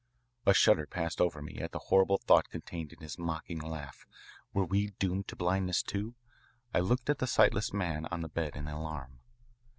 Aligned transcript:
A 0.47 0.53
shudder 0.55 0.87
passed 0.87 1.21
over 1.21 1.43
me 1.43 1.59
at 1.59 1.73
the 1.73 1.77
horrible 1.77 2.17
thought 2.17 2.49
contained 2.49 2.91
in 2.91 3.01
his 3.01 3.19
mocking 3.19 3.59
laugh. 3.59 4.07
Were 4.51 4.65
we 4.65 4.87
doomed 4.97 5.27
to 5.27 5.35
blindness, 5.35 5.83
too? 5.83 6.15
I 6.73 6.79
looked 6.79 7.07
at 7.07 7.19
the 7.19 7.27
sightless 7.27 7.71
man 7.71 8.07
on 8.07 8.21
the 8.21 8.27
bed 8.29 8.55
in 8.55 8.67
alarm. 8.67 9.19